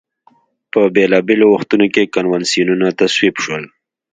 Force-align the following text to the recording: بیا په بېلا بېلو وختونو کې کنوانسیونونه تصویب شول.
بیا 0.71 0.71
په 0.71 0.81
بېلا 0.95 1.19
بېلو 1.27 1.47
وختونو 1.51 1.85
کې 1.93 2.11
کنوانسیونونه 2.15 2.87
تصویب 2.99 3.35
شول. 3.43 3.63